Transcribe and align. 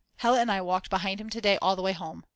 Hella 0.17 0.39
and 0.41 0.51
I 0.51 0.61
walked 0.61 0.89
behind 0.89 1.21
him 1.21 1.29
to 1.29 1.39
day 1.39 1.59
all 1.61 1.75
the 1.75 1.83
way 1.83 1.93
home. 1.93 2.25